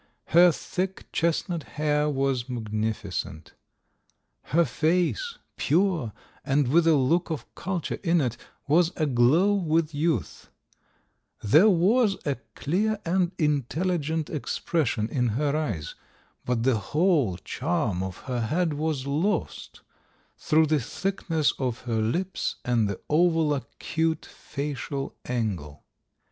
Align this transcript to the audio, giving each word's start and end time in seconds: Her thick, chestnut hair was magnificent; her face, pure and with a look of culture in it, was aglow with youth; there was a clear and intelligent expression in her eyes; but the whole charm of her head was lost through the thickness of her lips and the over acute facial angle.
Her 0.29 0.51
thick, 0.51 1.05
chestnut 1.11 1.61
hair 1.77 2.09
was 2.09 2.49
magnificent; 2.49 3.53
her 4.45 4.65
face, 4.65 5.37
pure 5.57 6.11
and 6.43 6.69
with 6.69 6.87
a 6.87 6.95
look 6.95 7.29
of 7.29 7.53
culture 7.53 7.99
in 8.03 8.19
it, 8.19 8.35
was 8.67 8.91
aglow 8.95 9.53
with 9.53 9.93
youth; 9.93 10.49
there 11.43 11.69
was 11.69 12.17
a 12.25 12.37
clear 12.55 12.97
and 13.05 13.31
intelligent 13.37 14.27
expression 14.31 15.07
in 15.07 15.27
her 15.27 15.55
eyes; 15.55 15.93
but 16.45 16.63
the 16.63 16.77
whole 16.77 17.37
charm 17.37 18.01
of 18.01 18.17
her 18.21 18.41
head 18.47 18.73
was 18.73 19.05
lost 19.05 19.81
through 20.35 20.65
the 20.65 20.79
thickness 20.79 21.51
of 21.59 21.81
her 21.81 22.01
lips 22.01 22.55
and 22.65 22.89
the 22.89 22.99
over 23.07 23.55
acute 23.57 24.25
facial 24.25 25.15
angle. 25.25 25.83